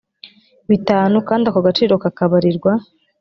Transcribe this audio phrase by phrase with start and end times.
[0.69, 2.71] bitanu kandi ako gaciro kakabarirwa